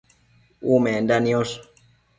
[0.75, 1.55] Umenda niosh